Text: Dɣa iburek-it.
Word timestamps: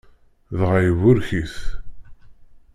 Dɣa 0.59 0.77
iburek-it. 0.89 1.55